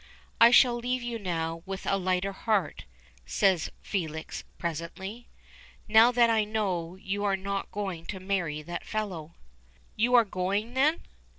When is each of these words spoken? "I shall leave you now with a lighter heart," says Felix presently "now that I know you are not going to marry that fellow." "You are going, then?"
"I 0.39 0.49
shall 0.49 0.75
leave 0.77 1.03
you 1.03 1.19
now 1.19 1.61
with 1.67 1.85
a 1.85 1.95
lighter 1.95 2.31
heart," 2.31 2.85
says 3.23 3.69
Felix 3.83 4.43
presently 4.57 5.27
"now 5.87 6.11
that 6.11 6.27
I 6.27 6.43
know 6.43 6.95
you 6.95 7.23
are 7.23 7.37
not 7.37 7.71
going 7.71 8.07
to 8.07 8.19
marry 8.19 8.63
that 8.63 8.83
fellow." 8.83 9.35
"You 9.95 10.15
are 10.15 10.25
going, 10.25 10.73
then?" 10.73 11.03